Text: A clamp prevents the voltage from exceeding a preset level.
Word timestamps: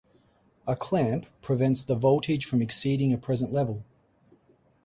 A 0.65 0.75
clamp 0.75 1.27
prevents 1.43 1.83
the 1.85 1.93
voltage 1.93 2.45
from 2.45 2.59
exceeding 2.63 3.13
a 3.13 3.19
preset 3.19 3.51
level. 3.51 3.83